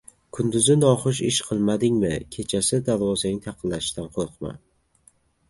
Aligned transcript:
•Kunduzi 0.35 0.75
noxush 0.83 1.19
ish 1.27 1.37
qilmadingmi, 1.49 2.09
kechasi 2.37 2.81
darvozang 2.89 3.39
taqillashidan 3.45 4.11
qo‘rqma. 4.19 4.57